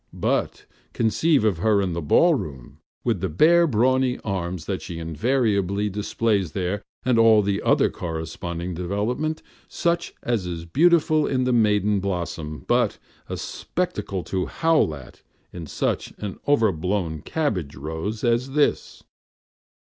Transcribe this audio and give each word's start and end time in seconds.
But 0.13 0.65
conceive 0.93 1.43
of 1.45 1.59
her 1.59 1.79
in 1.79 1.95
a 1.95 2.01
ball 2.01 2.33
room, 2.33 2.79
with 3.03 3.19
the 3.21 3.29
bare, 3.29 3.67
brawny 3.67 4.17
arms 4.23 4.65
that 4.65 4.81
she 4.81 4.97
invariably 4.97 5.91
displays 5.91 6.53
there, 6.53 6.81
and 7.05 7.19
all 7.19 7.43
the 7.43 7.61
other 7.61 7.87
corresponding 7.87 8.73
development, 8.73 9.43
such 9.67 10.15
as 10.23 10.47
is 10.47 10.65
beautiful 10.65 11.27
in 11.27 11.43
the 11.43 11.53
maiden 11.53 11.99
blossom, 11.99 12.65
but 12.67 12.97
a 13.29 13.37
spectacle 13.37 14.23
to 14.23 14.47
howl 14.47 14.95
at 14.95 15.21
in 15.53 15.67
such 15.67 16.13
an 16.17 16.39
over 16.47 16.71
blown 16.71 17.21
cabbage 17.21 17.75
rose 17.75 18.23
as 18.23 18.53
this. 18.53 19.03